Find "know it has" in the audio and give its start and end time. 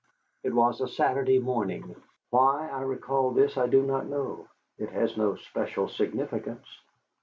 4.07-5.15